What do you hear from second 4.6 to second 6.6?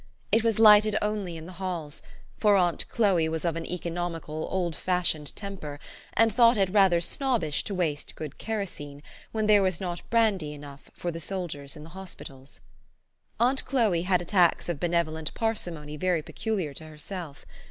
fashioned temper, and thought